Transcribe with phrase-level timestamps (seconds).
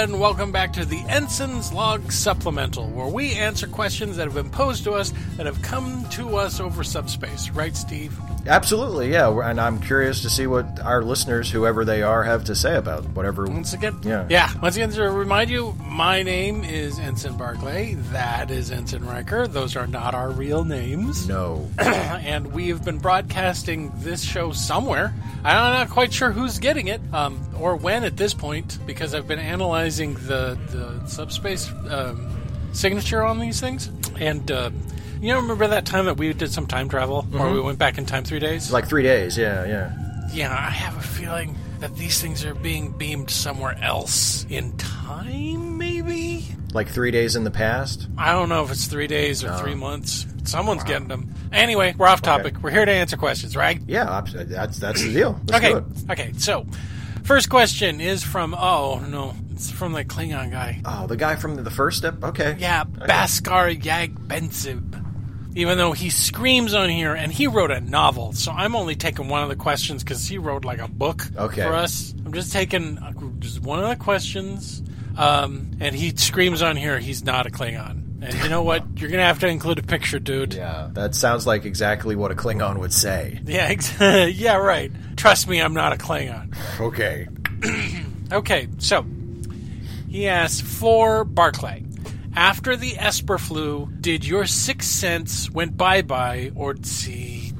[0.00, 4.48] And welcome back to the Ensign's Log Supplemental, where we answer questions that have been
[4.48, 7.50] posed to us that have come to us over subspace.
[7.50, 8.18] Right, Steve?
[8.50, 9.30] Absolutely, yeah.
[9.48, 13.04] And I'm curious to see what our listeners, whoever they are, have to say about
[13.10, 13.44] whatever.
[13.46, 14.26] Once again, Yeah.
[14.28, 14.50] yeah.
[14.60, 17.94] Once again, to remind you, my name is Ensign Barclay.
[18.10, 19.46] That is Ensign Riker.
[19.46, 21.28] Those are not our real names.
[21.28, 21.70] No.
[21.78, 25.14] and we have been broadcasting this show somewhere.
[25.44, 29.28] I'm not quite sure who's getting it um, or when at this point because I've
[29.28, 32.28] been analyzing the the subspace um,
[32.72, 33.90] signature on these things.
[34.18, 34.70] And uh,
[35.20, 37.66] you know, remember that time that we did some time travel where we mm-hmm.
[37.66, 38.72] went back in time three days?
[38.72, 39.92] like three days, yeah, yeah.
[40.32, 45.78] yeah, I have a feeling that these things are being beamed somewhere else in time.
[45.78, 46.44] Maybe
[46.74, 48.06] Like three days in the past.
[48.18, 50.26] I don't know if it's three days or three months.
[50.44, 51.34] Someone's getting them.
[51.52, 52.62] Anyway, we're off topic.
[52.62, 53.80] We're here to answer questions, right?
[53.86, 55.40] Yeah, uh, that's that's the deal.
[55.46, 55.72] Let's Okay.
[55.72, 56.10] do it.
[56.10, 56.32] Okay.
[56.38, 56.66] So,
[57.24, 60.80] first question is from oh no, it's from the Klingon guy.
[60.84, 62.22] Oh, the guy from the first step.
[62.22, 62.56] Okay.
[62.58, 64.99] Yeah, Baskar Yag Bensib.
[65.56, 69.28] Even though he screams on here, and he wrote a novel, so I'm only taking
[69.28, 71.62] one of the questions because he wrote like a book Okay.
[71.62, 72.14] for us.
[72.24, 74.80] I'm just taking uh, just one of the questions,
[75.16, 77.96] um, and he screams on here he's not a Klingon.
[78.22, 78.84] And you know what?
[79.00, 80.52] You're gonna have to include a picture, dude.
[80.54, 83.40] Yeah, that sounds like exactly what a Klingon would say.
[83.46, 84.92] Yeah, ex- yeah, right.
[85.16, 86.54] Trust me, I'm not a Klingon.
[86.80, 87.26] Okay.
[88.32, 89.04] Okay, so
[90.08, 91.82] he asks for Barclay.
[92.36, 97.52] After the Esper flu, did your sixth sense went bye bye, or see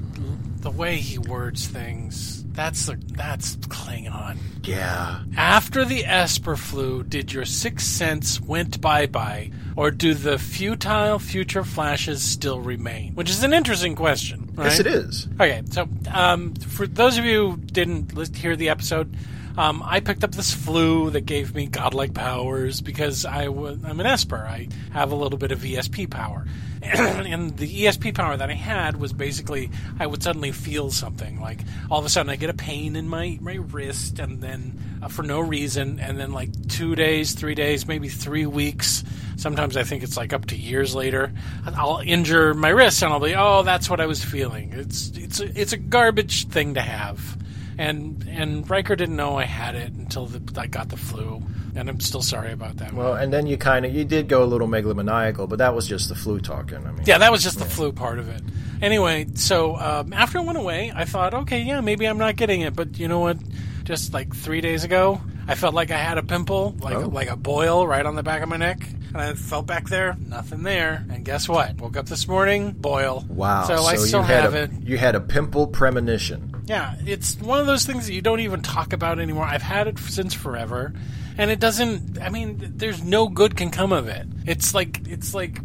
[0.60, 2.44] the way he words things?
[2.52, 4.38] That's the that's Klingon.
[4.64, 5.22] Yeah.
[5.36, 11.18] After the Esper flu, did your sixth sense went bye bye, or do the futile
[11.18, 13.14] future flashes still remain?
[13.14, 14.52] Which is an interesting question.
[14.54, 14.66] Right?
[14.66, 15.28] Yes, it is.
[15.34, 19.16] Okay, so um, for those of you who didn't hear the episode,
[19.60, 24.00] um, I picked up this flu that gave me godlike powers because I w- I'm
[24.00, 24.38] an Esper.
[24.38, 26.46] I have a little bit of ESP power.
[26.82, 31.42] and the ESP power that I had was basically I would suddenly feel something.
[31.42, 31.58] Like
[31.90, 35.08] all of a sudden I get a pain in my, my wrist, and then uh,
[35.08, 39.04] for no reason, and then like two days, three days, maybe three weeks.
[39.36, 41.34] Sometimes I think it's like up to years later.
[41.66, 44.72] I'll injure my wrist, and I'll be, oh, that's what I was feeling.
[44.72, 47.36] It's it's a, it's a garbage thing to have,
[47.80, 51.42] and and Riker didn't know I had it until the, I got the flu,
[51.74, 52.92] and I'm still sorry about that.
[52.92, 55.88] Well, and then you kind of you did go a little megalomaniacal, but that was
[55.88, 56.76] just the flu talking.
[56.86, 58.42] I mean, Yeah, that was just the flu part of it.
[58.82, 62.60] Anyway, so um, after it went away, I thought, okay, yeah, maybe I'm not getting
[62.60, 62.76] it.
[62.76, 63.38] But you know what?
[63.84, 67.08] Just like three days ago, I felt like I had a pimple, like Oh.
[67.08, 70.16] like a boil right on the back of my neck, and I felt back there,
[70.28, 71.04] nothing there.
[71.10, 71.76] And guess what?
[71.80, 73.24] Woke up this morning, boil.
[73.28, 73.64] Wow.
[73.64, 74.70] So, I still had have a, it.
[74.82, 76.49] You had a pimple premonition.
[76.70, 79.44] Yeah, it's one of those things that you don't even talk about anymore.
[79.44, 80.92] I've had it since forever,
[81.36, 82.22] and it doesn't.
[82.22, 84.28] I mean, there's no good can come of it.
[84.46, 85.58] It's like it's like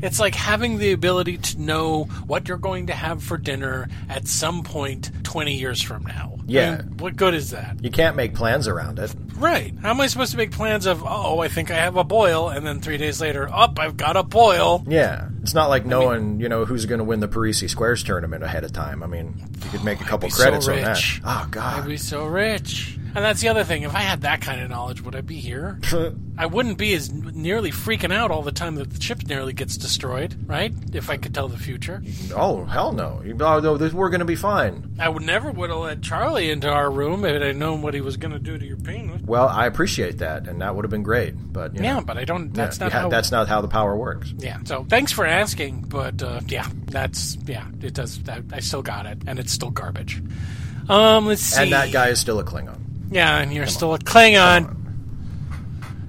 [0.00, 4.28] it's like having the ability to know what you're going to have for dinner at
[4.28, 6.35] some point 20 years from now.
[6.48, 6.76] I Yeah.
[6.76, 7.76] mean, what good is that?
[7.82, 9.14] You can't make plans around it.
[9.36, 9.74] Right.
[9.82, 12.48] How am I supposed to make plans of, oh, I think I have a boil,
[12.48, 14.82] and then three days later, up, I've got a boil.
[14.86, 18.42] Yeah, it's not like knowing you know who's going to win the Parrises Squares tournament
[18.44, 19.02] ahead of time.
[19.02, 21.02] I mean, you could make a couple be so credits on that.
[21.24, 22.98] Oh God, I'd be so rich.
[23.14, 23.82] And that's the other thing.
[23.82, 25.80] If I had that kind of knowledge, would I be here?
[26.36, 29.78] I wouldn't be as nearly freaking out all the time that the ship nearly gets
[29.78, 30.70] destroyed, right?
[30.92, 32.02] If I could tell the future.
[32.34, 33.22] oh hell no!
[33.40, 34.96] Oh, no, we're going to be fine.
[34.98, 38.00] I would never would have let Charlie into our room if I'd known what he
[38.00, 39.22] was going to do to your penis.
[39.22, 41.34] Well, I appreciate that, and that would have been great.
[41.52, 42.52] But you Yeah, but I don't.
[42.52, 43.08] That's yeah, not how.
[43.08, 44.32] that's not how the power works.
[44.38, 44.58] yeah.
[44.64, 47.66] So thanks for asking, but uh, yeah, that's yeah.
[47.82, 48.20] It does.
[48.28, 50.22] I, I still got it, and it's still garbage.
[50.88, 51.62] Um, let's see.
[51.62, 52.78] And that guy is still a Klingon.
[53.10, 54.74] Yeah, and you're still a Klingon.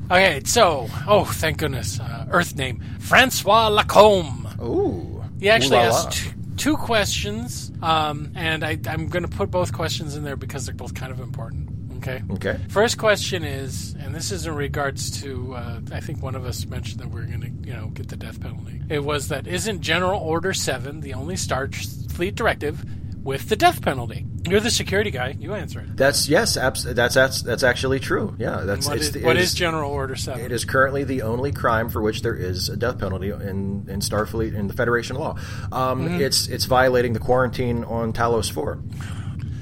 [0.09, 4.47] Okay, so oh, thank goodness, uh, Earth name Francois Lacombe.
[4.61, 9.29] Ooh, He actually Ooh la has two, two questions, um, and I, I'm going to
[9.29, 11.69] put both questions in there because they're both kind of important.
[11.97, 12.21] Okay.
[12.31, 12.59] Okay.
[12.69, 16.65] First question is, and this is in regards to, uh, I think one of us
[16.65, 18.81] mentioned that we're going to, you know, get the death penalty.
[18.89, 22.85] It was that isn't General Order Seven the only Starfleet directive
[23.25, 24.25] with the death penalty?
[24.49, 25.35] You're the security guy.
[25.39, 25.95] You answer it.
[25.97, 28.35] That's yes, abs- that's that's that's actually true.
[28.37, 30.43] Yeah, that's What it's is, the- what it is General Order Seven?
[30.43, 33.99] It is currently the only crime for which there is a death penalty in, in
[34.01, 35.37] Starfleet in the Federation law.
[35.71, 36.21] Um, Mm-hmm.
[36.21, 38.79] It's it's violating the quarantine on Talos Four.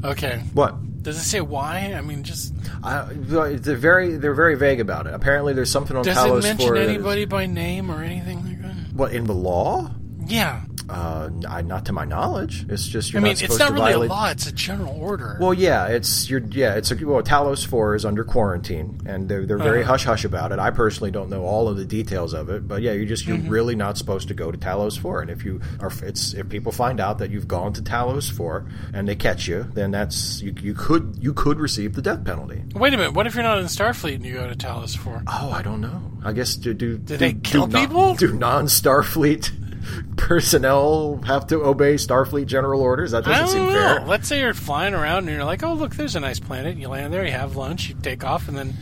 [0.04, 0.44] Okay.
[0.54, 0.76] What?
[1.04, 1.94] Does it say why?
[1.96, 2.54] I mean, just
[2.84, 5.14] Uh, they're very they're very vague about it.
[5.14, 8.02] Apparently, there's something on does Talos it mention 4 that is- anybody by name or
[8.04, 8.76] anything like that?
[8.94, 9.92] What in the law?
[10.26, 10.62] Yeah.
[10.88, 11.30] Uh,
[11.66, 12.66] not to my knowledge.
[12.70, 14.10] It's just you're I mean, not it's not really violate.
[14.10, 15.38] a law; it's a general order.
[15.42, 17.24] Well, yeah, it's you're yeah, it's a well.
[17.24, 19.94] Talos Four is under quarantine, and they're they're very Uh-huh.
[19.94, 20.60] hush hush about it.
[20.60, 23.36] I personally don't know all of the details of it, but yeah, you just you're
[23.38, 23.50] Mm-hmm.
[23.50, 26.72] really not supposed to go to Talos Four, and if you are, it's if people
[26.72, 30.54] find out that you've gone to Talos Four and they catch you, then that's you,
[30.62, 32.62] you could you could receive the death penalty.
[32.76, 33.14] Wait a minute.
[33.14, 35.24] What if you're not in Starfleet and you go to Talos Four?
[35.28, 36.12] Oh, I don't know.
[36.24, 38.16] I guess do do do, they kill do non- people?
[38.16, 39.52] do non Starfleet
[40.18, 43.12] personnel have to obey Starfleet general orders?
[43.12, 43.72] That doesn't seem know.
[43.72, 44.06] fair.
[44.06, 46.90] Let's say you're flying around and you're like, "Oh, look, there's a nice planet." You
[46.90, 48.74] land there, you have lunch, you take off, and then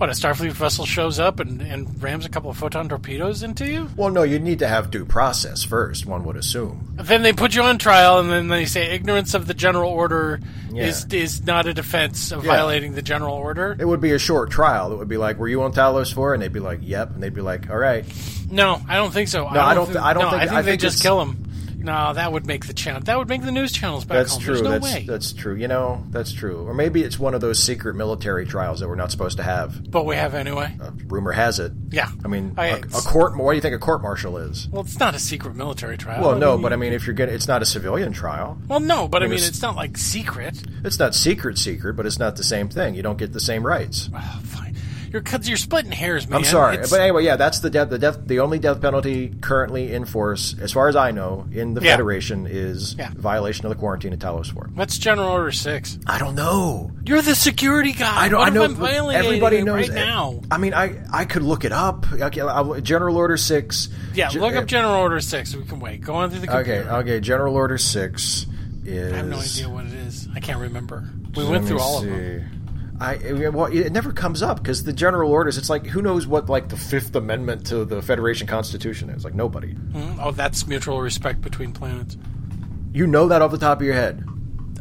[0.00, 0.08] what?
[0.08, 3.90] A Starfleet vessel shows up and, and rams a couple of photon torpedoes into you.
[3.96, 6.06] Well, no, you need to have due process first.
[6.06, 6.94] One would assume.
[6.98, 10.40] Then they put you on trial, and then they say ignorance of the general order
[10.72, 10.86] Yeah.
[10.86, 12.52] is is not a defense of Yeah.
[12.52, 13.76] violating the general order.
[13.78, 14.90] It would be a short trial.
[14.92, 16.32] It would be like, "Were you on Talos 4?
[16.32, 18.04] And they'd be like, "Yep." And they'd be like, "All right."
[18.50, 19.48] No, I don't think so.
[19.50, 21.02] No, I don't Think, thi- I don't no, think- I think I they think just
[21.02, 21.44] kill him.
[21.82, 23.00] No, that would make the channel.
[23.02, 24.42] That would make the news channels back That's home.
[24.42, 24.54] true.
[24.54, 25.04] There's no that's way.
[25.08, 25.54] that's true.
[25.54, 26.66] You know, that's true.
[26.66, 29.90] Or maybe it's one of those secret military trials that we're not supposed to have.
[29.90, 30.76] but we have anyway.
[30.80, 31.72] Uh, rumor has it.
[31.90, 32.10] Yeah.
[32.24, 33.36] I mean, I- a a court.
[33.36, 34.68] What do you think a court martial is?
[34.70, 36.22] Well, it's not a secret military trial.
[36.22, 38.58] Well, no, mean, but I mean, if you're getting, it's not a civilian trial.
[38.68, 40.62] Well, no, but I mean, it's- it's not like secret.
[40.84, 42.94] It's not secret, secret, but it's not the same thing.
[42.94, 44.08] You don't get the same rights.
[44.14, 44.69] Oh, fine.
[45.12, 46.38] You're you're splitting hairs, man.
[46.38, 47.90] I'm sorry, It's- but anyway, yeah, that's the death.
[47.90, 48.18] The death.
[48.26, 51.92] The only death penalty currently in force, as far as I know, in the Yeah.
[51.92, 53.10] Federation is Yeah.
[53.16, 54.70] violation of the quarantine at Talos Four.
[54.74, 55.98] what's General Order Six?
[56.06, 56.92] I don't know.
[57.04, 58.22] You're the security guy.
[58.24, 58.38] I don't.
[58.38, 58.48] What
[58.92, 59.08] I know.
[59.10, 60.40] Everybody knows right now.
[60.50, 62.06] I mean, I I could look it up.
[62.12, 63.88] Okay, General Order Six.
[64.14, 65.54] Yeah, Ge- look up uh, General Order Six.
[65.56, 66.02] We can wait.
[66.02, 66.92] Go on through the Okay, computer.
[66.96, 67.20] okay.
[67.20, 68.46] General Order Six
[68.84, 69.12] is.
[69.12, 70.28] I have no idea what it is.
[70.34, 71.04] I can't remember.
[71.34, 72.59] We Let went through all of them.
[73.00, 75.56] I well, it never comes up because the general orders.
[75.56, 79.24] It's like who knows what like the Fifth Amendment to the Federation Constitution is.
[79.24, 79.72] Like nobody.
[79.74, 82.18] Mm, Oh, that's mutual respect between planets.
[82.92, 84.22] You know that off the top of your head.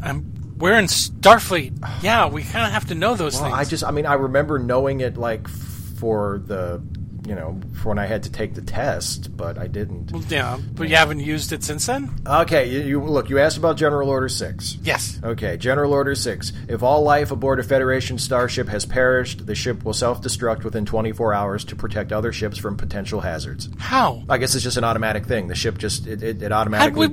[0.03, 0.33] I'm.
[0.57, 2.03] We're in Starfleet.
[2.03, 3.55] Yeah, we kind of have to know those Well, things.
[3.55, 6.81] I just, I mean, I remember knowing it like for the,
[7.29, 10.11] you know, for when I had to take the test, but I didn't.
[10.31, 12.09] yeah, but you haven't used it since then.
[12.25, 13.29] Okay, you, you look.
[13.29, 14.77] You asked about General Order Six.
[14.81, 15.19] Yes.
[15.23, 16.51] Okay, General Order 6.
[16.67, 20.85] If all life aboard a Federation starship has perished, the ship will self destruct within
[20.85, 23.69] 24 hours to protect other ships from potential hazards.
[23.77, 24.23] How?
[24.27, 25.49] I guess it's just an automatic thing.
[25.49, 27.07] The ship just, it, it, it How automatically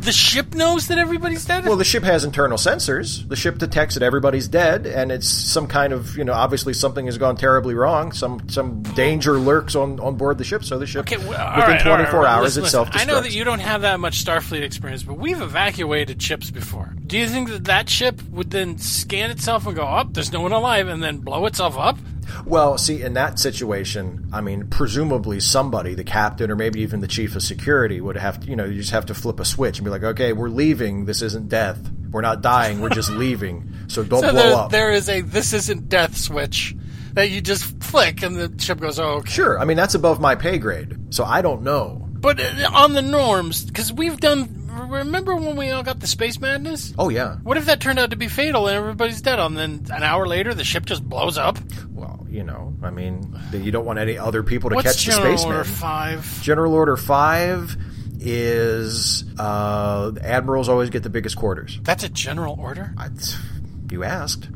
[0.00, 1.64] the ship knows that everybody's dead?
[1.64, 3.28] Well, the ship has internal sensors.
[3.28, 7.06] The ship detects that everybody's dead, and it's some kind of you know obviously something
[7.06, 8.12] has gone terribly wrong.
[8.12, 11.70] Some some danger lurks on, on board the ship, so the ship okay, well, within
[11.72, 12.88] right, 24 right, right, hours listen, itself.
[12.92, 16.94] I know that you don't have that much Starfleet experience, but we've evacuated ships before.
[17.06, 20.32] Do you think that that ship would then scan itself and go, "Up, oh, there's
[20.32, 21.98] no one alive," and then blow itself up?
[22.44, 27.06] Well, see, in that situation, I mean, presumably somebody, the captain or maybe even the
[27.08, 29.78] chief of security, would have to, you know, you just have to flip a switch
[29.78, 31.04] and be like, okay, we're leaving.
[31.04, 31.78] This isn't death.
[32.10, 32.80] We're not dying.
[32.80, 33.70] We're just leaving.
[33.88, 34.70] So don't So blow there, up.
[34.70, 36.74] there is a "this isn't death" switch
[37.14, 39.58] that you just flick, and the ship goes, "Oh, okay." Sure.
[39.58, 40.96] I mean, that's above my pay grade.
[41.14, 42.06] So I don't know.
[42.10, 44.54] But uh, on the norms, because we've done.
[44.88, 46.94] Remember when we all got the space madness?
[46.96, 47.36] Oh, yeah.
[47.42, 49.38] What if that turned out to be fatal and everybody's dead?
[49.40, 51.58] And then an hour later, the ship just blows up.
[52.30, 55.36] You know, I mean, you don't want any other people to What's catch the General
[55.36, 55.56] spaceman.
[55.56, 56.42] Order Five?
[56.42, 57.76] General Order 5
[58.20, 61.78] is uh, admirals always get the biggest quarters.
[61.82, 62.92] That's a general order.
[62.98, 63.08] I,
[63.90, 64.48] you asked.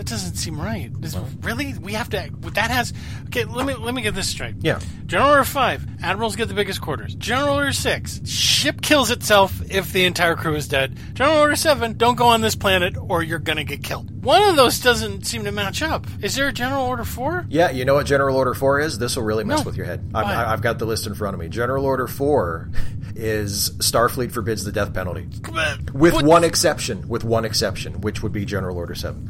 [0.00, 0.90] That doesn't seem right.
[1.02, 2.30] Is, really, we have to.
[2.54, 2.94] That has.
[3.26, 4.54] Okay, let me let me get this straight.
[4.60, 4.80] Yeah.
[5.04, 7.14] General Order Five, admirals get the biggest quarters.
[7.16, 10.96] General Order Six, ship kills itself if the entire crew is dead.
[11.12, 14.24] General Order Seven, don't go on this planet or you're gonna get killed.
[14.24, 16.06] One of those doesn't seem to match up.
[16.22, 17.44] Is there a General Order Four?
[17.50, 18.98] Yeah, you know what General Order 4 is?
[18.98, 19.64] This will really mess No.
[19.64, 20.02] with your head.
[20.14, 21.48] I- I've got the list in front of me.
[21.50, 22.70] General Order 4
[23.16, 25.28] is Starfleet forbids the death penalty.
[25.92, 29.28] With What- one exception, with one exception, which would be General Order 7.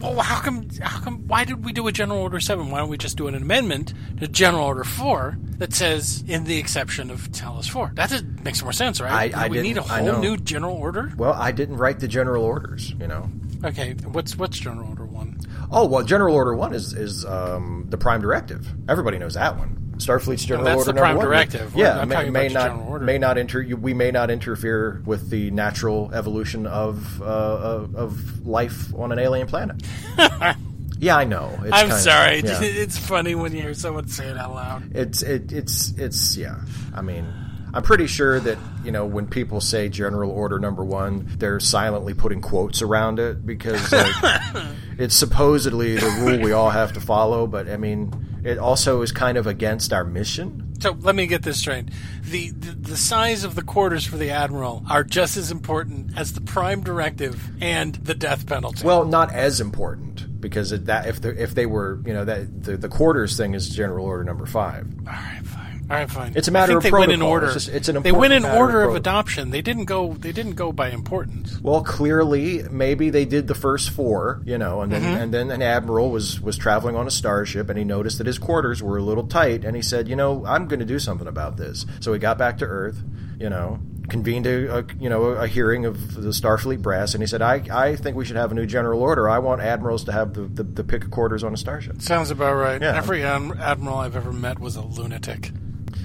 [0.00, 0.66] Well, how come?
[0.80, 1.26] How come?
[1.28, 2.70] Why did we do a General Order Seven?
[2.70, 6.58] Why don't we just do an amendment to General Order Four that says, "In the
[6.58, 7.92] exception of Talos Four?
[7.94, 9.34] That makes more sense, right?
[9.36, 11.12] I- I we need a whole new General Order.
[11.16, 13.30] Well, I didn't write the General Orders, you know.
[13.62, 15.38] Okay, what's what's General Order One?
[15.70, 18.66] Oh, well, General Order 1 is, is um, the Prime Directive.
[18.88, 19.76] Everybody knows that one.
[20.00, 21.36] Starfleet's General that's Order the Prime number one.
[21.36, 21.74] Directive.
[21.76, 26.66] Yeah, may, may not may not inter we may not interfere with the natural evolution
[26.66, 29.82] of uh, of, of life on an alien planet.
[30.98, 31.58] yeah, I know.
[31.62, 32.40] It's I'm sorry.
[32.40, 32.60] yeah.
[32.80, 34.96] It's funny when you hear someone say it out loud.
[34.96, 36.60] It's it, it's it's yeah.
[36.94, 37.26] I mean,
[37.72, 42.14] I'm pretty sure that you know when people say General Order Number One, they're silently
[42.14, 44.14] putting quotes around it because like,
[44.98, 47.46] it's supposedly the rule we all have to follow.
[47.46, 48.12] But I mean,
[48.44, 50.74] it also is kind of against our mission.
[50.80, 51.88] So let me get this straight.
[52.24, 56.32] The, the the size of the quarters for the admiral are just as important as
[56.32, 58.86] the prime directive and the death penalty.
[58.86, 62.64] Well, not as important because it, that if the, if they were, you know, that
[62.64, 64.86] the, the quarters thing is General Order Number Five.
[65.06, 65.59] all right, fine.
[65.90, 66.34] All right, fine.
[66.36, 67.46] It's a matter of they went in order.
[67.46, 69.50] It's just- it's an they went in matter of order of, adoption.
[69.50, 70.12] They didn't go.
[70.14, 71.58] They didn't go by importance.
[71.60, 75.16] Well, clearly, maybe they did the first four, you know, and then Mm-hmm.
[75.22, 78.38] and then an admiral was was traveling on a starship, and he noticed that his
[78.38, 81.26] quarters were a little tight, and he said, you know, I'm going to do something
[81.26, 81.84] about this.
[81.98, 83.02] So he got back to Earth,
[83.40, 87.26] you know, convened a, a you know a hearing of the Starfleet brass, and he
[87.26, 89.28] said, I I think we should have a new general order.
[89.28, 92.00] I want admirals to have the the, the pick of quarters on a starship.
[92.00, 92.80] Sounds about right.
[92.80, 92.96] Yeah.
[92.96, 95.50] Every um, admiral I've ever met was a lunatic.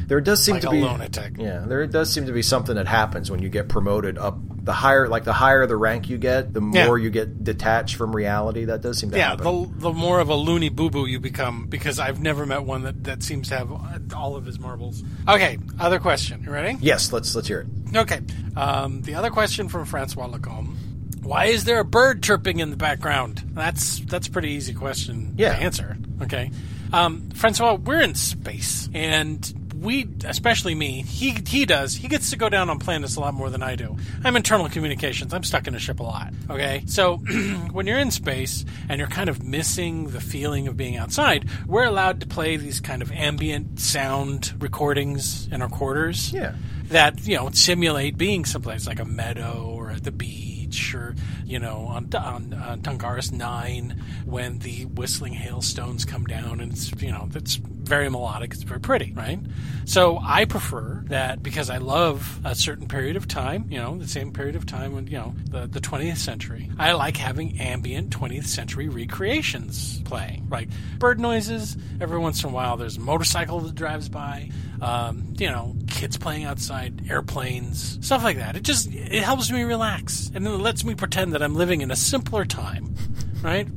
[0.08, 1.34] There does seem Like to a be lunatic.
[1.38, 4.38] Yeah, there does seem to be something that happens when you get promoted up.
[4.64, 6.86] The higher, like the higher the rank you get, the Yeah.
[6.88, 8.66] more you get detached from reality.
[8.66, 9.46] That does seem to Yeah, happen.
[9.46, 12.84] the, the more of a loony boo boo you become, because I've never met one
[12.84, 15.04] that, that seems to have all of his marbles.
[15.28, 16.44] Okay, other question.
[16.44, 16.78] You ready?
[16.82, 17.98] Yes, let's let's hear it.
[17.98, 18.22] Okay.
[18.56, 20.78] Um, the other question from Francois Lacombe.
[21.22, 23.42] Why is there a bird chirping in the background?
[23.54, 25.54] That's that's a pretty easy question Yeah.
[25.54, 25.98] to answer.
[26.22, 26.52] Okay.
[26.94, 31.96] Um, Francois, we're in space, and we, especially me, he he does.
[31.96, 33.96] He gets to go down on planets a lot more than I do.
[34.24, 35.34] I'm internal communications.
[35.34, 36.34] I'm stuck in a ship a lot.
[36.50, 37.18] Okay, so
[37.72, 41.86] when you're in space and you're kind of missing the feeling of being outside, we're
[41.86, 46.56] allowed to play these kind of ambient sound recordings in our quarters Yeah.
[46.90, 51.16] that you know simulate being someplace like a meadow or at the beach or
[51.46, 56.92] you know on on, on Tungaris Nine when the whistling hailstones come down and it's
[57.02, 59.40] you know it's very melodic it's very pretty right?
[59.86, 64.08] So I prefer that because I love a certain period of time you know the
[64.08, 66.70] same period of time when you know the, the 20th century.
[66.78, 72.54] I like having ambient 20th century recreations playing like bird noises every once in a
[72.54, 74.50] while there's a motorcycle that drives by
[74.82, 78.56] um, you know kids playing outside airplanes stuff like that.
[78.56, 81.92] It just it helps me relax and it lets me pretend that i'm living in
[81.92, 82.94] a simpler time
[83.42, 83.68] right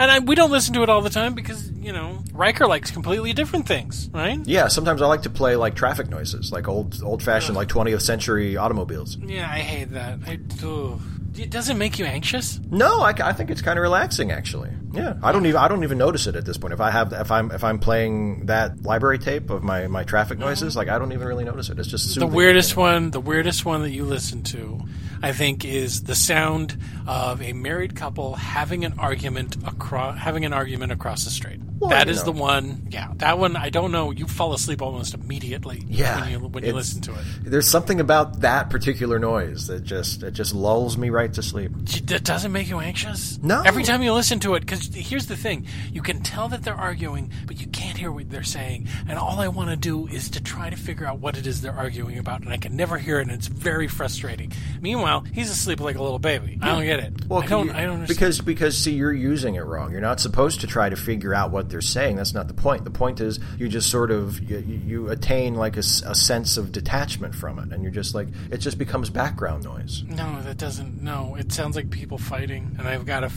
[0.00, 2.90] and I, we don't listen to it all the time because you know Riker likes
[2.90, 4.40] completely different things, right?
[4.46, 8.02] Yeah, sometimes I like to play like traffic noises, like old old fashioned, like 20th
[8.02, 9.16] century automobiles.
[9.18, 10.18] Yeah, I hate that.
[10.26, 11.00] I, ugh.
[11.38, 12.58] It doesn't make you anxious.
[12.70, 14.70] No, I, I think it's kind of relaxing actually.
[14.92, 16.74] Yeah, I don't even I don't even notice it at this point.
[16.74, 20.38] If I have if I'm if I'm playing that library tape of my my traffic
[20.38, 20.78] noises, mm-hmm.
[20.78, 21.78] like I don't even really notice it.
[21.78, 24.80] It's just The weirdest one, the weirdest one that you listen to,
[25.22, 30.52] I think, is the sound of a married couple having an argument across having an
[30.52, 31.60] argument across the street.
[31.80, 32.32] Well, that is know.
[32.32, 32.86] the one.
[32.90, 33.56] Yeah, that one.
[33.56, 34.10] I don't know.
[34.10, 35.82] You fall asleep almost immediately.
[35.88, 37.24] Yeah, when you, when you listen to it.
[37.42, 41.72] There's something about that particular noise that just it just lulls me right to sleep.
[42.04, 43.38] That doesn't make you anxious.
[43.42, 43.62] No.
[43.62, 46.74] Every time you listen to it, because here's the thing: you can tell that they're
[46.74, 48.86] arguing, but you can't hear what they're saying.
[49.08, 51.62] And all I want to do is to try to figure out what it is
[51.62, 54.52] they're arguing about, and I can never hear it, and it's very frustrating.
[54.82, 56.58] Meanwhile, he's asleep like a little baby.
[56.60, 57.14] I don't get it.
[57.30, 57.68] I don't.
[57.68, 58.08] you- I don't understand.
[58.08, 59.92] because because see you're using it wrong.
[59.92, 62.16] You're not supposed to try to figure out what they're saying.
[62.16, 62.84] That's not the point.
[62.84, 67.34] The point is you just sort of you, you attain like a sense of detachment
[67.34, 70.02] from it, and you're just like it just becomes background noise.
[70.04, 71.02] No, that doesn't.
[71.02, 73.30] No, it sounds like people fighting, and I've got to.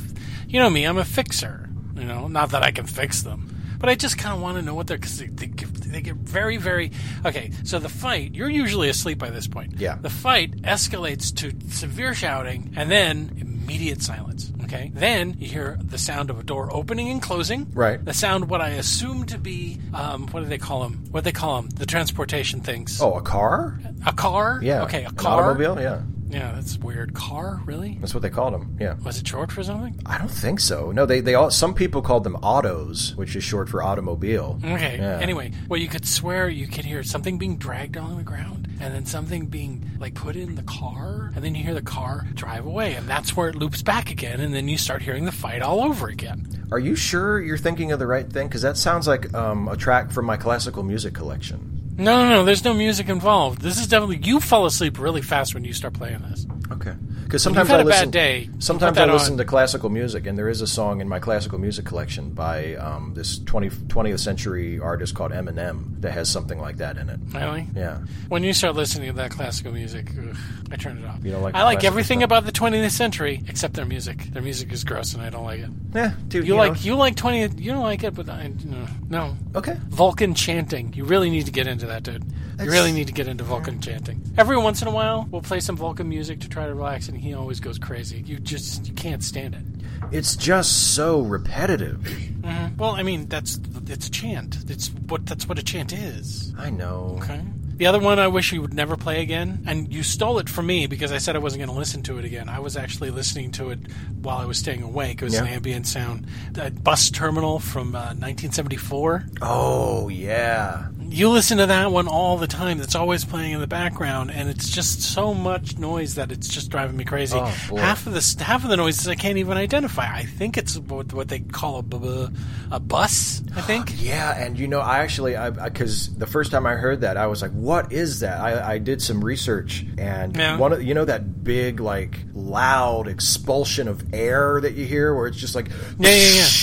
[0.47, 1.69] You know me, I'm a fixer.
[1.95, 4.63] You know, not that I can fix them, but I just kind of want to
[4.63, 6.91] know what they're because they, they, they get very, very.
[7.25, 8.33] Okay, so the fight.
[8.33, 9.73] You're usually asleep by this point.
[9.77, 9.97] Yeah.
[10.01, 14.51] The fight escalates to severe shouting, and then immediate silence.
[14.63, 14.91] Okay.
[14.93, 17.71] Then you hear the sound of a door opening and closing.
[17.73, 18.03] Right.
[18.03, 21.03] The sound what I assume to be um, what do they call them?
[21.11, 21.69] What do they call them?
[21.69, 23.01] The transportation things.
[23.01, 23.79] Oh, a car?
[24.05, 24.59] A car.
[24.61, 24.83] Yeah.
[24.83, 25.43] Okay, a An car.
[25.43, 25.79] automobile?
[25.79, 27.13] Yeah, Yeah, that's weird.
[27.13, 27.97] Car, really?
[28.01, 28.75] that's what they called them.
[28.79, 28.95] Yeah.
[29.05, 29.99] Was it short for something?
[30.05, 30.91] I don't think so.
[30.91, 34.59] No, they they all some people called them autos, which is short for automobile.
[34.63, 34.97] Okay.
[34.97, 35.19] Yeah.
[35.21, 38.93] Anyway, well, you could swear you could hear something being dragged along the ground, and
[38.93, 42.65] then something being like put in the car, and then you hear the car drive
[42.65, 45.61] away, and that's where it loops back again, and then you start hearing the fight
[45.61, 46.67] all over again.
[46.71, 48.47] Are you sure you're thinking of the right thing?
[48.47, 51.69] Because that sounds like um, a track from my classical music collection.
[51.97, 52.45] No, no, no.
[52.45, 53.61] There's no music involved.
[53.61, 56.47] This is definitely you fall asleep really fast when you start playing this.
[56.71, 56.93] Okay.
[57.33, 58.05] Because sometimes had I a listen.
[58.05, 59.37] bad day, Sometimes I listen on.
[59.39, 63.15] to classical music, and there is a song in my classical music collection by um,
[63.15, 67.19] this 20, 20th century artist called Eminem that has something like that in it.
[67.33, 67.65] Really?
[67.75, 68.01] Yeah.
[68.29, 70.37] When you start listening to that classical music, ugh,
[70.71, 71.25] I turn it off.
[71.25, 72.25] You don't like I like everything stuff?
[72.27, 74.25] about the 20th century except their music.
[74.31, 75.69] Their music is gross, and I don't like it.
[75.95, 76.45] Yeah, dude.
[76.47, 77.59] You, you like know- you like 20th.
[77.59, 78.85] You don't like it, but I no.
[79.09, 79.37] no.
[79.55, 79.75] Okay.
[79.89, 80.93] Vulcan chanting.
[80.93, 82.23] You really need to get into that, dude.
[82.59, 84.21] You really need to get into Vulcan chanting.
[84.37, 87.17] Every once in a while, we'll play some Vulcan music to try to relax, and
[87.23, 88.21] he always goes crazy.
[88.25, 89.63] You just you can't stand it.
[90.11, 91.99] It's just so repetitive.
[91.99, 92.75] Mm-hmm.
[92.75, 94.57] Well, I mean that's it's a chant.
[94.69, 96.53] It's what that's what a chant is.
[96.57, 97.17] I know.
[97.21, 97.41] Okay.
[97.75, 100.67] The other one I wish you would never play again, and you stole it from
[100.67, 102.47] me because I said I wasn't going to listen to it again.
[102.49, 103.79] I was actually listening to it
[104.21, 105.21] while I was staying awake.
[105.21, 106.27] It was an ambient sound.
[106.57, 109.25] A bus terminal from uh, 1974.
[109.41, 110.87] Oh yeah.
[111.01, 112.79] You listen to that one all the time.
[112.79, 116.71] That's always playing in the background, and it's just so much noise that it's just
[116.71, 117.37] driving me crazy.
[117.37, 120.11] Oh, half of the half of the noises I can't even identify.
[120.11, 122.29] I think it's what, what they call a, bu-
[122.71, 123.41] a bus.
[123.55, 123.93] I think.
[124.03, 127.27] Yeah, and you know, I actually, I because the first time I heard that, I
[127.27, 130.57] was like, "What is that?" I, I did some research, and Yeah.
[130.57, 135.27] one of you know that big, like, loud expulsion of air that you hear, where
[135.27, 136.45] it's just like, Yeah, yeah, yeah.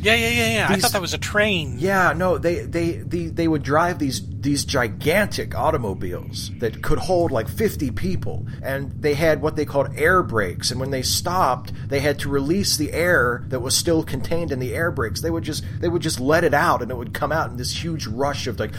[0.00, 0.66] Yeah, yeah, yeah, yeah.
[0.70, 1.74] I thought that was a train.
[1.80, 7.32] Yeah, no, they they they, they would drive these these gigantic automobiles that could hold
[7.32, 11.72] like 50 people and they had what they called air brakes and when they stopped
[11.88, 15.30] they had to release the air that was still contained in the air brakes they
[15.30, 17.82] would just they would just let it out and it would come out in this
[17.82, 18.72] huge rush of like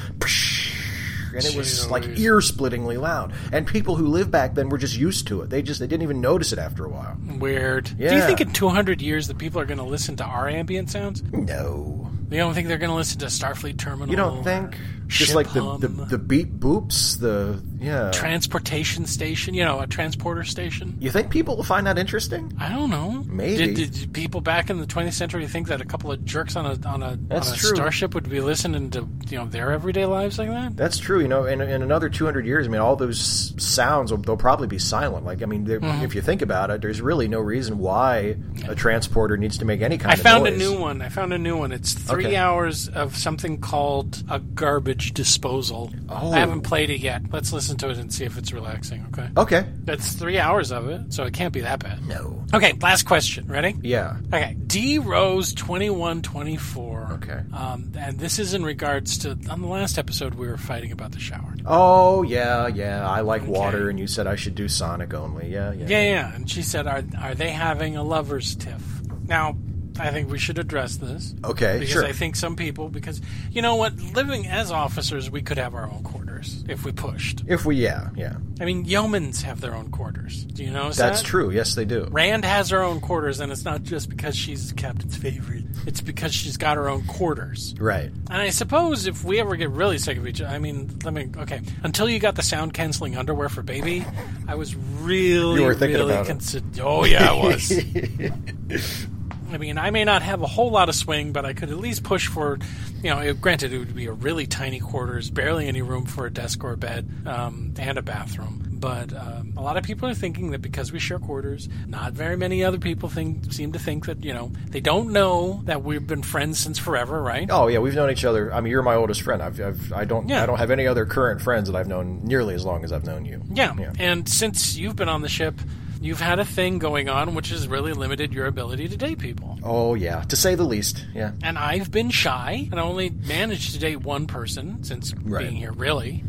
[1.46, 3.34] and it was like ear splittingly loud.
[3.51, 5.50] And people who lived back then were just used to it.
[5.50, 7.17] They just they didn't even notice it after a while.
[7.38, 7.96] Weird.
[7.98, 10.89] Do you think in 200 years that people are going to listen to our ambient
[10.89, 11.24] sounds?
[11.31, 14.09] no You don't think they're going to listen to Starfleet Terminal?
[14.09, 19.63] you don't think just like the, the the beat boops the yeah Transportation station, you
[19.65, 20.95] know, a transporter station?
[21.00, 22.53] You think people will find that interesting?
[22.59, 23.24] I don't know.
[23.27, 23.74] Maybe.
[23.74, 26.65] Did, did people back in the 20th century think that a couple of jerks on
[26.67, 27.69] a on a, That's on a true.
[27.75, 30.77] starship would be listening to you know their everyday lives like that?
[30.77, 31.21] That's true.
[31.21, 34.67] You know, in, in another 200 years, I mean, all those sounds, will, they'll probably
[34.67, 35.25] be silent.
[35.25, 36.03] Like, I mean, Mm-hmm.
[36.03, 39.81] if you think about it, there's really no reason why a transporter needs to make
[39.81, 40.59] any kind I of found a noise.
[40.59, 41.01] new one.
[41.01, 41.71] I found a new one.
[41.71, 42.36] It's three Okay.
[42.36, 45.92] hours of something called a garbage disposal.
[46.10, 46.32] Oh.
[46.32, 47.22] I haven't played it yet.
[47.32, 49.06] Let's listen to it and see if it's relaxing.
[49.10, 49.30] Okay.
[49.38, 49.66] Okay.
[49.84, 52.06] That's three hours of it, so it can't be that bad.
[52.06, 52.44] No.
[52.54, 53.48] Okay, last question.
[53.48, 53.76] Ready?
[53.82, 54.18] Yeah.
[54.34, 54.56] Okay.
[54.68, 57.08] D Rose twenty one twenty four.
[57.14, 57.42] Okay.
[57.54, 61.12] Um, and this is in regards to on the last episode we were fighting about
[61.12, 61.55] the shower.
[61.66, 63.08] Oh, yeah, yeah.
[63.08, 65.50] I like water, and you said I should do Sonic only.
[65.50, 65.86] Yeah, yeah.
[65.88, 66.36] Yeah, yeah.
[66.36, 68.82] And she said, "Are are they having a lovers' tiff?"
[69.27, 69.55] Now,
[70.00, 71.35] I think we should address this.
[71.44, 72.05] Okay, because sure.
[72.05, 75.90] I think some people, because you know what, living as officers, we could have our
[75.90, 77.44] own quarters if we pushed.
[77.48, 78.35] If we, yeah, yeah.
[78.59, 80.44] I mean, yeomans have their own quarters.
[80.44, 81.27] Do you notice That's that?
[81.27, 81.50] true.
[81.51, 82.07] Yes, they do.
[82.12, 85.66] Rand has her own quarters, and it's not just because she's the captain's favorite.
[85.85, 87.74] It's because she's got her own quarters.
[87.79, 88.12] Right.
[88.12, 91.14] And I suppose if we ever get really sick of each other, I mean, let
[91.14, 94.05] me, okay, until you got the sound canceling underwear for baby,
[94.48, 96.64] I was really, You were thinking really about it.
[96.81, 99.07] Oh, yeah, I was.
[99.51, 101.77] I mean, I may not have a whole lot of swing, but I could at
[101.77, 102.59] least push for,
[103.03, 106.25] you know, it- granted, it would be a really tiny quarters, barely any room for
[106.25, 108.66] a desk or a bed, um, and a bathroom.
[108.79, 112.38] But um, a lot of people are thinking that because we share quarters, not very
[112.38, 116.07] many other people think seem to think that you know they don't know that we've
[116.07, 117.46] been friends since forever, right?
[117.51, 118.53] Oh yeah, we've known each other.
[118.53, 119.42] I mean, you're my oldest friend.
[119.44, 120.44] I've, I've I don't Yeah.
[120.44, 123.03] I don't have any other current friends that I've known nearly as long as I've
[123.03, 123.42] known you.
[123.51, 123.75] Yeah.
[123.77, 123.92] Yeah.
[124.00, 125.55] And since you've been on the ship,
[126.01, 129.57] you've had a thing going on which has really limited your ability to date people.
[129.64, 131.05] Oh yeah, to say the least.
[131.14, 131.31] Yeah.
[131.44, 135.44] And I've been shy and I only managed to date one person since Right.
[135.44, 136.24] being here, really.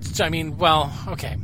[0.00, 1.36] So, I mean, well, okay.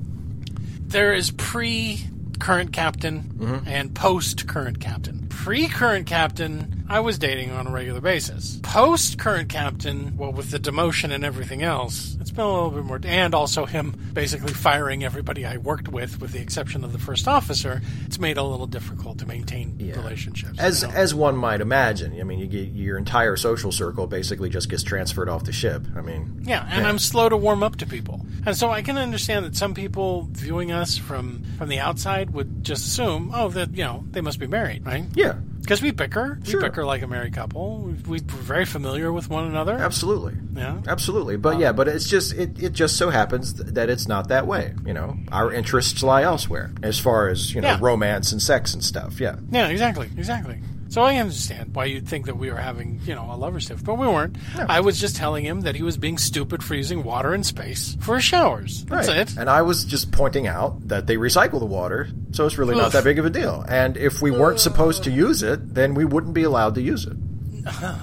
[0.87, 2.01] There is pre
[2.39, 3.69] current captain Mm-hmm.
[3.69, 5.27] and post current captain.
[5.29, 8.61] Pre current captain, I was dating on a regular basis.
[8.63, 12.85] Post current captain, well, with the demotion and everything else, it's been a little bit
[12.85, 13.01] more.
[13.05, 17.27] And also him basically firing everybody I worked with, with the exception of the first
[17.27, 20.59] officer, it's made it a little difficult to maintain relationships.
[20.59, 20.95] As you know?
[20.95, 22.21] as one might imagine.
[22.21, 25.87] I mean, you get your entire social circle basically just gets transferred off the ship.
[25.97, 28.99] I mean, Yeah, and I'm slow to warm up to people, and so I can
[28.99, 33.77] understand that some people viewing us from from the outside would just assume, oh, that
[33.77, 35.05] you know they must be married, right?
[35.15, 36.61] yeah, Because we bicker, Sure.
[36.61, 37.79] we bicker like a married couple.
[37.81, 39.73] We, we're very familiar with one another.
[39.75, 40.35] absolutely.
[40.55, 40.81] Yeah.
[40.87, 44.47] Absolutely, but yeah, but it's just it, it just so happens that it's not that
[44.47, 44.75] way.
[44.87, 47.79] You know, our interests lie elsewhere as far as you know Yeah.
[47.81, 49.21] romance and sex and stuff.
[49.21, 50.61] Yeah, Yeah, exactly, exactly.
[50.95, 53.83] So I understand why you'd think that we were having, you know, a lover's tiff,
[53.83, 54.37] but we weren't.
[54.57, 57.97] I was just telling him that he was being stupid for using water in space
[57.99, 58.85] for showers.
[58.85, 59.17] That's right.
[59.17, 59.37] it.
[59.37, 62.93] And I was just pointing out that they recycle the water, so it's really not
[62.93, 63.65] that big of a deal.
[63.69, 67.07] And if we weren't supposed to use it, then we wouldn't be allowed to use
[67.07, 67.17] it.
[67.67, 67.97] Uh-huh.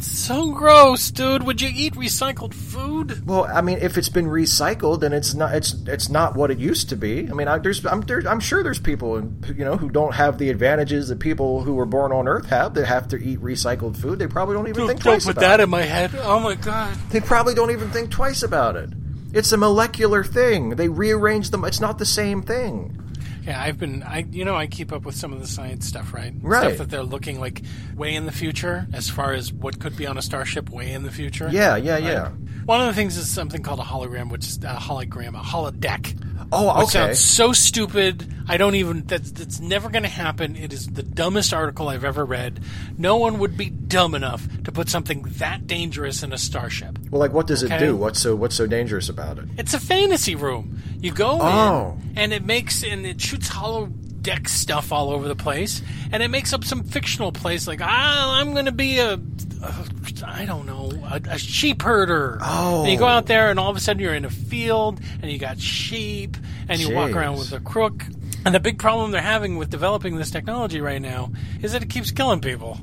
[0.00, 1.42] It's so gross, dude.
[1.42, 3.26] Would you eat recycled food?
[3.26, 6.56] Well, I mean, if it's been recycled, then it's not it's it's not what it
[6.58, 7.28] used to be.
[7.28, 10.38] I mean, I, there's I'm there, I'm sure there's people you know who don't have
[10.38, 13.94] the advantages that people who were born on Earth have that have to eat recycled
[13.94, 14.18] food.
[14.18, 15.64] They probably don't even think Don't twice put about that it.
[15.64, 16.12] in my head.
[16.16, 16.96] Oh my god.
[17.10, 18.88] They probably don't even think twice about it.
[19.34, 20.70] It's a molecular thing.
[20.70, 21.62] They rearrange them.
[21.66, 22.96] It's not the same thing.
[23.46, 26.12] Yeah, I've been, I you know, I keep up with some of the science stuff,
[26.12, 26.32] right?
[26.42, 26.64] Right.
[26.74, 27.62] Stuff that they're looking like
[27.96, 31.02] way in the future, as far as what could be on a starship way in
[31.02, 31.48] the future.
[31.50, 32.28] Yeah, yeah, yeah.
[32.66, 36.16] One of the things is something called a hologram, which is a hologram, a holodeck.
[36.52, 36.98] Oh, Which okay.
[37.14, 38.34] sounds so stupid.
[38.48, 39.04] I don't even.
[39.04, 40.56] That's that's never going to happen.
[40.56, 42.60] It is the dumbest article I've ever read.
[42.98, 46.98] No one would be dumb enough to put something that dangerous in a starship.
[47.10, 47.94] Well, like, what does it do?
[47.96, 49.44] What's so what's so dangerous about it?
[49.58, 50.82] It's a fantasy room.
[51.00, 51.96] You go Oh.
[52.08, 56.28] in, and it makes and it shoots holodeck stuff all over the place, and it
[56.28, 59.84] makes up some fictional place like ah, I'm going to be a, a
[60.26, 62.38] I don't know a, a sheep herder.
[62.40, 62.82] Oh.
[62.82, 65.30] and you go out there, and all of a sudden you're in a field, and
[65.30, 66.36] you got sheep,
[66.68, 68.04] and you walk around with a crook.
[68.44, 71.30] And the big problem they're having with developing this technology right now
[71.62, 72.80] is that it keeps killing people.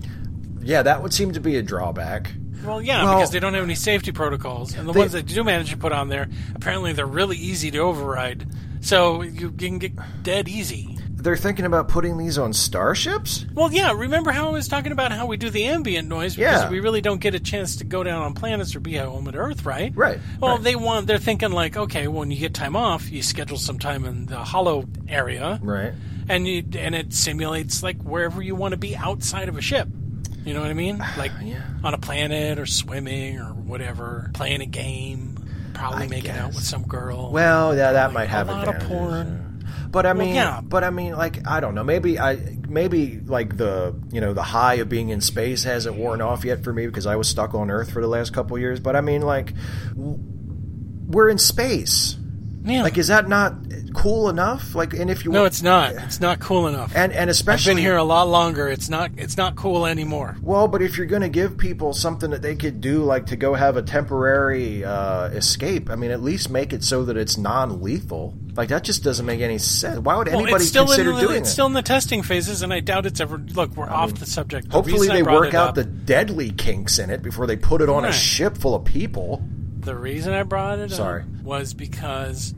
[0.62, 2.32] Yeah, that would seem to be a drawback.
[2.64, 5.26] Well, yeah, Well- because they don't have any safety protocols, and the They- ones that
[5.26, 8.46] do manage to put on there, apparently they're really easy to override.
[8.82, 10.98] So you, can get dead easy.
[11.20, 13.46] They're thinking about putting these on starships.
[13.54, 13.92] Well, yeah.
[13.92, 16.70] Remember how I was talking about how we do the ambient noise because Yeah.
[16.70, 19.28] we really don't get a chance to go down on planets or be at home
[19.28, 19.92] at Earth, right?
[19.96, 20.64] Right, Well, right.
[20.64, 21.08] they want.
[21.08, 24.38] They're thinking like, okay, when you get time off, you schedule some time in the
[24.38, 25.94] hollow area, Right.
[26.30, 29.88] and you and it simulates like wherever you want to be outside of a ship.
[30.46, 31.04] You know what I mean?
[31.18, 31.62] Like Yeah.
[31.84, 35.37] on a planet or swimming or whatever, playing a game,
[35.78, 37.32] probably I making out with some girl.
[37.32, 39.62] Well, yeah, that Like, might have a lot of porn.
[39.64, 39.88] yeah.
[39.90, 40.60] But I mean, yeah.
[40.62, 41.84] but I mean, like I don't know.
[41.84, 46.22] Maybe I maybe like the you know the high of being in space hasn't worn
[46.22, 48.62] off yet for me because I was stuck on Earth for the last couple of
[48.62, 48.80] years.
[48.82, 49.54] But I mean, like
[49.96, 52.18] we're in space.
[52.66, 52.84] yeah.
[52.84, 53.54] Like, is that not
[53.98, 54.76] cool enough?
[54.76, 55.94] Like, and if you no, it's not.
[55.96, 56.94] It's not cool enough.
[56.96, 58.68] and and especially I've been here a lot longer.
[58.70, 59.12] It's not.
[59.18, 60.38] It's not cool anymore.
[60.42, 63.36] Well, but if you're going to give people something that they could do, like to
[63.36, 67.38] go have a temporary uh, escape, I mean, at least make it so that it's
[67.38, 68.34] non-lethal.
[68.56, 70.00] Like that just doesn't make any sense.
[70.00, 71.54] Why would Well, anybody it's still consider the, doing it's it?
[71.54, 73.38] still in the testing phases, and I doubt it's ever.
[73.38, 74.68] Look, we're off the subject.
[74.68, 77.90] The Hopefully, they work out up- the deadly kinks in it before they put it
[77.90, 79.44] on a ship full of people.
[79.80, 81.22] The reason I brought it Sorry.
[81.22, 82.54] up was because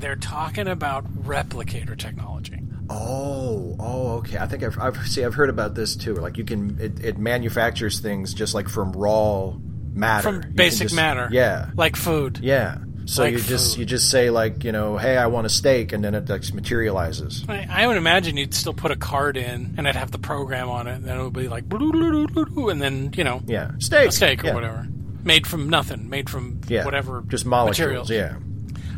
[0.00, 2.58] they're talking about replicator technology.
[2.90, 4.38] Oh, oh, okay.
[4.38, 5.24] I think I've, I've see.
[5.24, 6.14] I've heard about this too.
[6.14, 9.52] Like you can, it, it manufactures things just like from raw
[9.92, 11.28] matter, From can basic just- matter.
[11.30, 12.38] Yeah, Like food.
[12.42, 12.78] Yeah.
[13.04, 13.80] So Like you just food.
[13.80, 16.52] you just say like you know, hey, I want a steak, and then it like
[16.52, 17.42] materializes.
[17.48, 20.68] I, I would imagine you'd still put a card in and I'd have the program
[20.68, 24.44] on it, and then it would be like, and then, you know, Yeah, steak, steak
[24.44, 24.54] or yeah.
[24.54, 24.86] whatever.
[25.24, 28.08] Made from nothing, made from Yeah, whatever just molecules.
[28.08, 28.10] materials.
[28.10, 28.36] Yeah.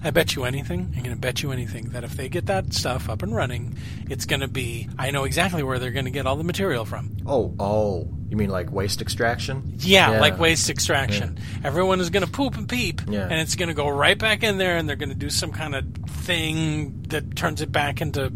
[0.02, 2.72] I bet you anything, I'm going to bet you anything, that if they get that
[2.72, 3.76] stuff up and running,
[4.08, 6.84] it's going to be, I know exactly where they're going to get all the material
[6.86, 7.16] from.
[7.26, 9.74] Oh, oh, you mean like waste extraction?
[9.78, 10.20] Yeah, Yeah.
[10.20, 11.38] like waste extraction.
[11.64, 13.24] Everyone is going to poop and peep, Yeah.
[13.24, 15.52] and it's going to go right back in there, and they're going to do some
[15.52, 18.32] kind of thing that turns it back into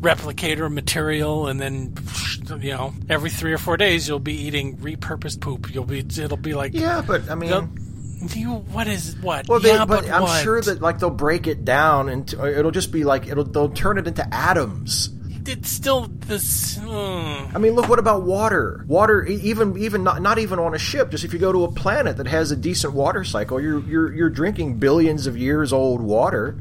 [0.00, 1.94] replicator material, and then
[2.60, 5.72] you know every three or four days you'll be eating repurposed poop.
[5.74, 7.50] You'll be it'll be like Yeah, but I mean,
[8.34, 9.48] you what is what?
[9.48, 10.42] well, they, yeah, but, but, I'm what?
[10.42, 13.98] sure that like they'll break it down and it'll just be like it'll they'll turn
[13.98, 15.10] it into atoms.
[15.46, 16.78] it's still this.
[16.78, 18.84] uh, I mean, look, what about water?
[18.88, 21.10] Water, even even not not even on a ship.
[21.10, 24.12] Just if you go to a planet that has a decent water cycle, you're you're
[24.14, 26.56] you're drinking billions of years old water.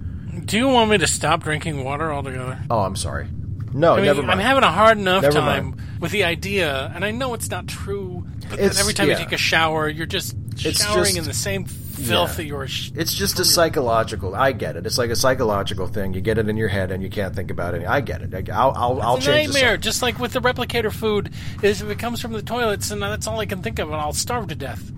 [0.45, 2.59] do you want me to stop drinking water altogether?
[2.69, 3.27] Oh, I'm sorry.
[3.73, 4.39] No, I mean, never mind.
[4.39, 5.81] I'm having a hard enough Never time mind.
[5.99, 8.25] with the idea, and I know it's not true.
[8.49, 9.17] But It's- every time yeah.
[9.17, 12.53] you take a shower, you're just It's showering just- in the same filth yeah.
[12.53, 12.67] were.
[12.67, 14.35] Sh- It's just a psychological.
[14.35, 14.85] I get it.
[14.85, 16.13] It's like a psychological thing.
[16.13, 17.85] You get it in your head and you can't think about it.
[17.87, 18.49] I get it.
[18.49, 19.77] I'll I'll, I'll it's a change nightmare.
[19.77, 23.27] Just like with the replicator food, is if it comes from the toilets, and that's
[23.27, 24.91] all I can think of, and I'll starve to death.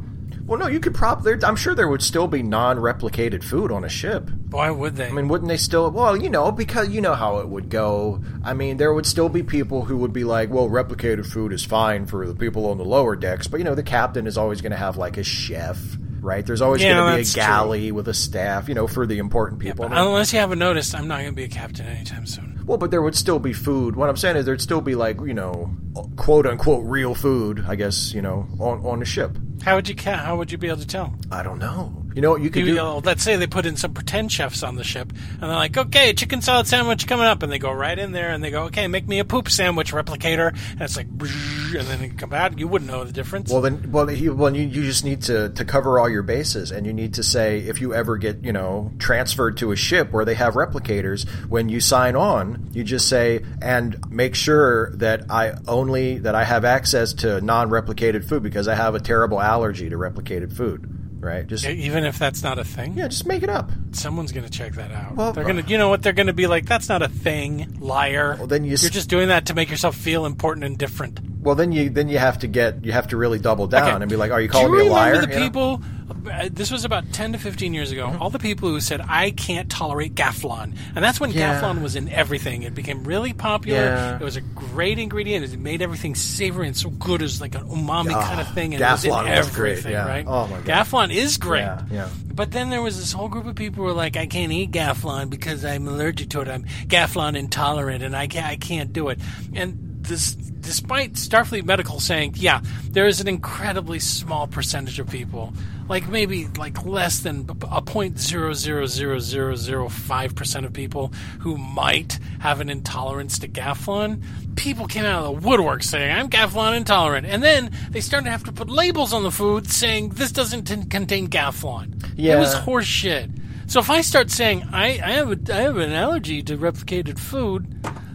[0.48, 1.34] Well, no, you could probably.
[1.44, 4.30] I'm sure there would still be non-replicated food on a ship.
[4.50, 5.08] Why would they?
[5.08, 5.92] I mean, wouldn't they still?
[5.92, 8.22] Well, you know, because you know how it would go.
[8.46, 11.66] I mean, there would still be people who would be like, "Well, replicated food is
[11.66, 14.62] fine for the people on the lower decks," but you know, the captain is always
[14.62, 16.46] going to have like a chef, right?
[16.46, 17.42] There's always Yeah, going to be a that's true.
[17.42, 19.88] galley with a staff, you know, for the important people.
[19.88, 22.62] Mean, Unless you haven't noticed, I'm not going to be a captain anytime soon.
[22.66, 23.96] Well, but there would still be food.
[23.96, 25.74] What I'm saying is there'd still be like you know,
[26.18, 27.63] quote unquote real food.
[27.66, 29.38] I guess you know on on the ship.
[29.63, 31.16] How would you ca- How would you be able to tell?
[31.32, 32.04] I don't know.
[32.17, 32.75] You know what you could You, do?
[32.77, 35.77] know, let's say they put in some pretend chefs on the ship, and they're like,
[35.77, 38.63] "Okay, chicken salad sandwich coming up," and they go right in there and they go,
[38.63, 42.58] "Okay, make me a poop sandwich replicator," and it's like, and then they come out.
[42.58, 43.51] You wouldn't know the difference.
[43.51, 46.71] Well, then, well, you, well, you, you just need to, to cover all your bases,
[46.71, 50.12] and you need to say if you ever get, you know, transferred to a ship
[50.12, 55.30] where they have replicators, when you sign on, you just say and make sure that
[55.30, 59.91] I only that I have access to non-replicated food because I have a terrible allergy
[59.91, 60.97] to replicated food.
[61.19, 61.45] Right?
[61.45, 63.71] Just Even if that's not a thing, yeah, just make it up.
[63.91, 65.15] someone's going to check that out.
[65.15, 66.01] Well, they're going to, you know what?
[66.03, 69.10] They're going to be like, "That's not a thing, liar." Well, then you are just
[69.10, 71.19] doing that to make yourself feel important and different.
[71.48, 73.96] Well, then you then you have to get you have to really double down Okay.
[74.04, 75.82] and be like, "Are you calling you me a liar?" remember the You people?
[76.30, 78.16] uh, This was about ten to fifteen years ago.
[78.20, 81.62] All the people who said, "I can't tolerate Gafflon," and that's when Yeah.
[81.62, 82.64] Gafflon was in everything.
[82.64, 83.80] It became really popular.
[83.80, 84.16] Yeah.
[84.18, 85.46] It was a great ingredient.
[85.46, 87.22] It made everything savory and so good.
[87.22, 88.74] Was like an umami Ah, kind of thing.
[88.74, 90.06] And it was in Gafflon was great, everything, yeah.
[90.08, 90.26] right?
[90.28, 90.66] Oh, my God.
[90.66, 91.62] Gafflon is great.
[91.62, 92.08] Yeah, yeah.
[92.36, 94.72] But then there was this whole group of people who were like, I can't eat
[94.72, 96.50] Gafflon because I'm allergic to it.
[96.50, 99.20] I'm Gafflon intolerant and I can't, I can't do it.
[99.56, 105.54] And this, despite Starfleet Medical saying, yeah, there is an incredibly small percentage of people,
[105.89, 110.74] like maybe like less than a point zero zero zero zero zero five percent of
[110.74, 114.24] people who might have an intolerance to Gafflon.
[114.56, 117.28] People came out of the woodwork saying, I'm Gafflon intolerant.
[117.28, 120.63] And then they started to have to put labels on the food saying, this doesn't
[120.65, 122.04] t- contain Gafflon.
[122.15, 123.30] Yeah, It was horse shit.
[123.67, 127.20] So if I start saying I, I have a, I have an allergy to replicated
[127.20, 127.67] food,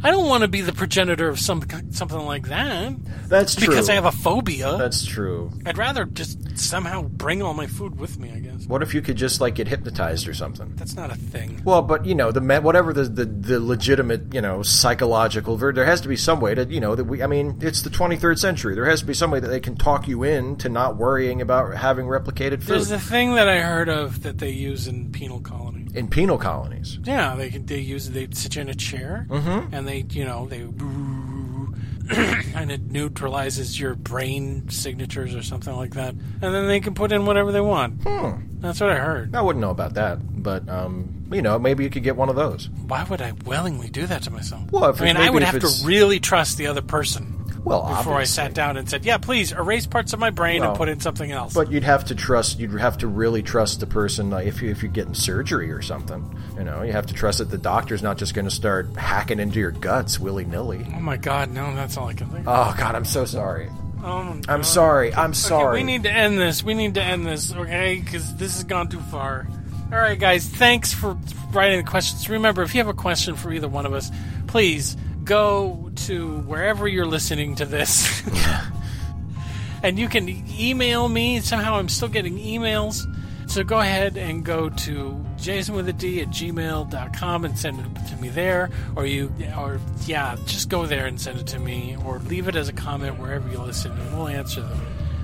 [0.05, 2.95] I don't want to be the progenitor of some something like that
[3.29, 3.69] That's true.
[3.69, 4.77] because I have a phobia.
[4.77, 5.53] That's true.
[5.65, 8.31] I'd rather just somehow bring all my food with me.
[8.35, 10.73] I guess What if you could just like get hypnotized or something?
[10.77, 11.61] that's not a thing.
[11.65, 16.01] Well, but you know the whatever the, the the legitimate you know psychological there has
[16.03, 18.75] to be some way to you know that we I mean it's the 23rd century
[18.75, 21.41] there has to be some way that they can talk you in to not worrying
[21.41, 25.13] about having replicated food There's a thing that I heard of that they use in
[25.13, 25.87] penal colony.
[25.95, 26.99] in penal colonies.
[27.05, 29.75] Yeah, they can- they use they sit you in a chair Mm-hmm.
[29.75, 30.63] and they you know they
[32.55, 37.13] and it neutralizes your brain signatures or something like that, and then they can put
[37.13, 38.03] in whatever they want.
[38.03, 38.33] Hmm.
[38.61, 39.35] That's what I heard.
[39.35, 42.37] I wouldn't know about that, but um, you know maybe you could get one of
[42.37, 42.69] those.
[42.87, 44.71] Why would I willingly do that to myself?
[44.71, 48.15] Well, if I mean, I would have to really trust the other person Well, before
[48.15, 50.89] I sat down and said, "Yeah, please erase parts of my brain Well, and put
[50.89, 52.59] in something else." But you'd have to trust.
[52.59, 54.31] You'd have to really trust the person.
[54.31, 56.25] Like if you if you're getting surgery or something,
[56.59, 59.39] you know, you have to trust that the doctor's not just going to start hacking
[59.39, 60.85] into your guts willy nilly.
[60.97, 62.47] oh my God, no, that's all I can think.
[62.47, 62.49] of.
[62.49, 63.69] Oh God, I'm so sorry.
[64.05, 65.15] Oh, I'm sorry.
[65.15, 65.79] I'm Okay, sorry.
[65.79, 66.65] we need to end this.
[66.65, 68.01] We need to end this, okay?
[68.05, 69.47] Because this has gone too far.
[69.93, 70.45] All right, guys.
[70.49, 71.17] Thanks for
[71.53, 72.29] writing the questions.
[72.29, 74.11] Remember, if you have a question for either one of us,
[74.49, 78.23] please go to wherever you're listening to this.
[79.83, 81.41] and you can email me.
[81.41, 83.07] Somehow I'm still getting emails.
[83.49, 88.71] So go ahead and go to jasonwithad at gmail.com and send it to me there.
[88.97, 91.97] Or you, or yeah, just go there and send it to me.
[92.05, 94.81] Or leave it as a comment wherever you listen and we'll answer them.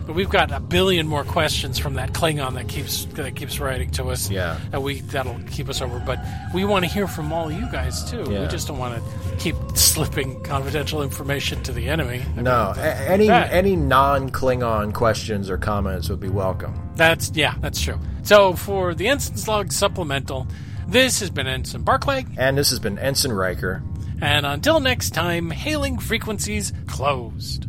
[0.09, 3.91] But we've got a billion more questions from that Klingon that keeps that keeps writing
[3.91, 4.31] to us.
[4.31, 4.59] Yeah.
[4.71, 5.99] That we that'll keep us over.
[6.01, 6.19] But
[6.55, 8.25] we want to hear from all you guys too.
[8.27, 8.41] Yeah.
[8.41, 12.23] We just don't want to keep slipping confidential information to the enemy.
[12.39, 16.73] I No, mean, a- any that- any non Klingon questions or comments would be welcome.
[16.97, 18.01] That's yeah, that's true.
[18.23, 20.47] So for the Ensign's Log supplemental,
[20.89, 23.83] this has been Ensign Barclay, And this has been Ensign Riker.
[24.23, 27.67] and until next time, hailing frequencies closed.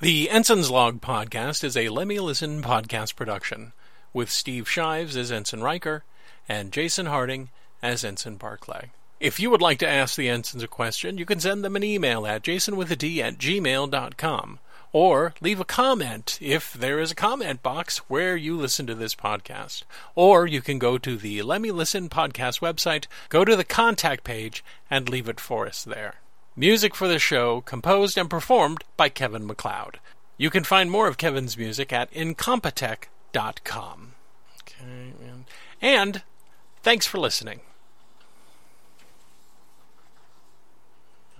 [0.00, 3.74] The Ensign's Log podcast is a Let Me Listen podcast production,
[4.14, 6.04] with Steve Shives as Ensign Riker
[6.48, 7.50] and Jason Harding
[7.82, 8.92] as Ensign Barclay.
[9.20, 11.84] If you would like to ask the ensigns a question, you can send them an
[11.84, 14.58] email at jasonwithad at gmail.com
[14.94, 19.14] or leave a comment if there is a comment box where you listen to this
[19.14, 19.82] podcast.
[20.14, 24.24] Or you can go to the Let Me Listen podcast website, go to the contact
[24.24, 26.20] page, and leave it for us there.
[26.60, 29.98] Music for the show composed and performed by Kevin MacLeod.
[30.36, 34.12] You can find more of Kevin's music at incompetech.com.
[34.60, 35.44] Okay, and,
[35.80, 36.22] and
[36.82, 37.60] thanks for listening.